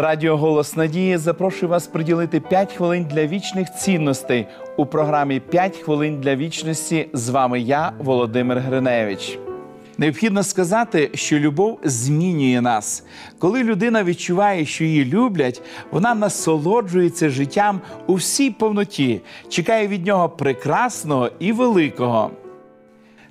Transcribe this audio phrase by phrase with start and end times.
[0.00, 4.46] Радіо Голос Надії запрошує вас приділити 5 хвилин для вічних цінностей
[4.76, 7.08] у програмі «5 хвилин для вічності.
[7.12, 9.38] З вами я, Володимир Гриневич.
[9.98, 13.04] Необхідно сказати, що любов змінює нас.
[13.38, 20.28] Коли людина відчуває, що її люблять, вона насолоджується життям у всій повноті, чекає від нього
[20.28, 22.30] прекрасного і великого.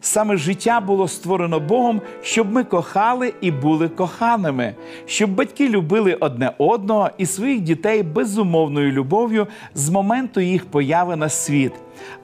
[0.01, 6.51] Саме життя було створено Богом, щоб ми кохали і були коханими, щоб батьки любили одне
[6.57, 11.73] одного і своїх дітей безумовною любов'ю з моменту їх появи на світ.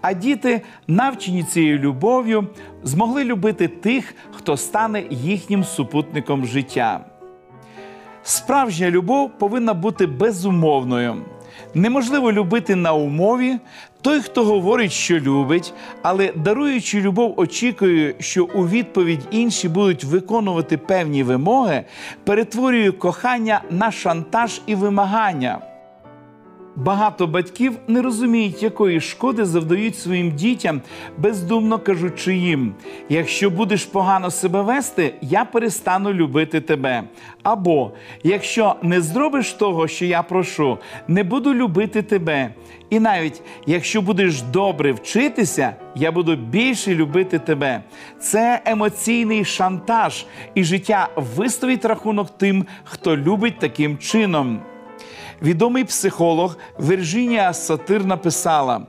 [0.02, 2.48] А діти, навчені цією любов'ю,
[2.84, 7.06] змогли любити тих, хто стане їхнім супутником життя.
[8.24, 11.16] Справжня любов повинна бути безумовною.
[11.74, 13.58] Неможливо любити на умові.
[14.02, 20.78] Той, хто говорить, що любить, але даруючи любов, очікує, що у відповідь інші будуть виконувати
[20.78, 21.84] певні вимоги,
[22.24, 25.73] перетворює кохання на шантаж і вимагання.
[26.76, 30.82] Багато батьків не розуміють, якої шкоди завдають своїм дітям,
[31.18, 32.74] бездумно кажучи їм:
[33.10, 37.04] якщо будеш погано себе вести, я перестану любити тебе.
[37.44, 37.92] Або
[38.24, 42.54] якщо не зробиш того, що я прошу, не буду любити тебе.
[42.90, 47.84] І навіть якщо будеш добре вчитися, я буду більше любити тебе.
[48.20, 54.60] Це емоційний шантаж, і життя виставить рахунок тим, хто любить таким чином.
[55.44, 58.82] Відомий психолог Віржинія Сатир написала: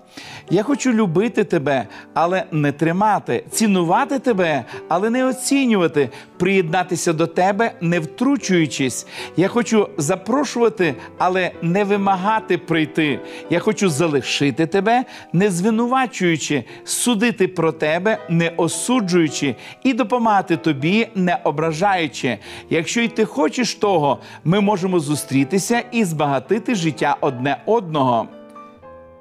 [0.50, 7.72] Я хочу любити тебе, але не тримати, цінувати тебе, але не оцінювати, приєднатися до тебе,
[7.80, 9.06] не втручуючись.
[9.36, 13.20] Я хочу запрошувати, але не вимагати прийти.
[13.50, 21.38] Я хочу залишити тебе, не звинувачуючи, судити про тебе, не осуджуючи, і допомагати тобі, не
[21.44, 22.38] ображаючи.
[22.70, 28.28] Якщо й ти хочеш того, ми можемо зустрітися і збагатити життя одне одного.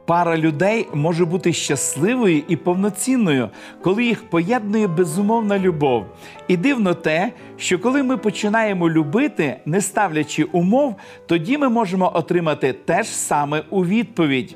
[0.06, 3.50] Пара людей може бути щасливою і повноцінною,
[3.82, 6.06] коли їх поєднує безумовна любов.
[6.48, 10.96] І дивно те, що коли ми починаємо любити, не ставлячи умов,
[11.26, 14.56] тоді ми можемо отримати те ж саме у відповідь.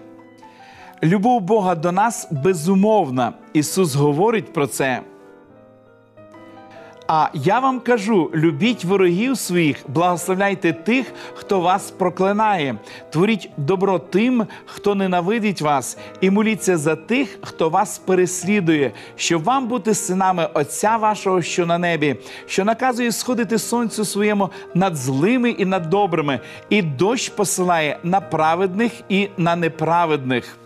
[1.04, 3.34] Любов Бога до нас безумовна.
[3.54, 5.02] Ісус говорить про це.
[7.08, 12.76] А я вам кажу: любіть ворогів своїх, благословляйте тих, хто вас проклинає,
[13.10, 19.68] творіть добро тим, хто ненавидить вас, і моліться за тих, хто вас переслідує, щоб вам
[19.68, 22.16] бути синами Отця вашого, що на небі,
[22.46, 28.92] що наказує сходити сонцю своєму над злими і над добрими, і дощ посилає на праведних
[29.10, 30.58] і на неправедних.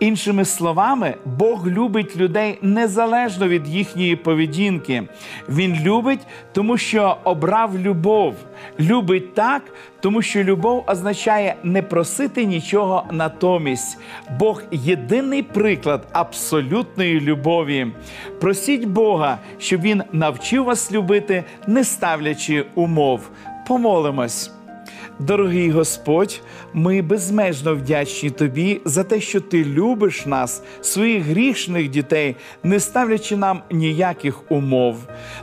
[0.00, 5.02] Іншими словами, Бог любить людей незалежно від їхньої поведінки.
[5.48, 6.20] Він любить,
[6.52, 8.34] тому що обрав любов.
[8.80, 9.62] Любить так,
[10.00, 13.98] тому що любов означає не просити нічого натомість.
[14.38, 17.86] Бог єдиний приклад абсолютної любові.
[18.40, 23.30] Просіть Бога, щоб Він навчив вас любити, не ставлячи умов.
[23.66, 24.50] Помолимось.
[25.18, 26.40] Дорогий Господь,
[26.74, 33.36] ми безмежно вдячні Тобі за те, що Ти любиш нас, своїх грішних дітей, не ставлячи
[33.36, 34.96] нам ніяких умов.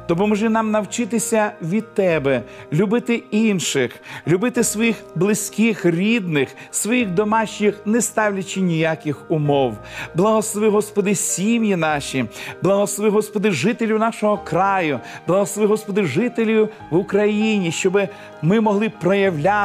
[0.08, 3.92] Допоможи нам навчитися від Тебе, любити інших,
[4.28, 9.78] любити своїх близьких, рідних, своїх домашніх, не ставлячи ніяких умов.
[10.16, 12.26] Благослови, Господи, сім'ї наші,
[12.62, 18.00] благослови, Господи, жителів нашого краю, благослови, Господи, жителів в Україні, щоб
[18.42, 18.90] ми могли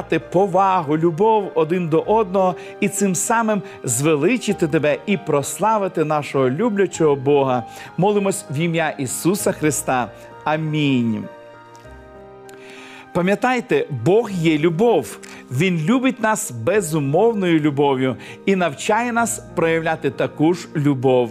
[0.02, 7.16] проявляти повагу, любов один до одного і цим самим звеличити тебе і прославити нашого люблячого
[7.16, 7.64] Бога.
[7.96, 10.10] Молимось в ім'я Ісуса Христа.
[10.44, 11.24] Амінь.
[13.12, 15.18] Пам'ятайте, Бог є любов.
[15.50, 21.30] Він любить нас безумовною любов'ю і навчає нас проявляти таку ж любов.